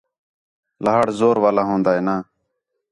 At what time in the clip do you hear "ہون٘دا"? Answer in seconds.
1.67-1.91